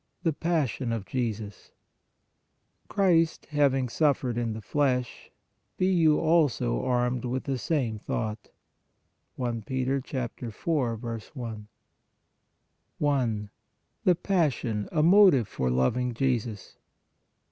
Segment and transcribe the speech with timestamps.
[0.23, 1.73] THE PASSION OF JESUS,
[2.15, 2.53] /\"
[2.87, 5.29] Christ having suffered in the flesh,
[5.77, 8.49] be you also armed with the same thought"
[9.37, 10.51] (i Pet.
[10.51, 10.99] 4.
[11.03, 11.59] l).
[13.03, 13.49] i.
[14.03, 16.77] THE PASSION, A MOTIVE FOR LOVING JESUS.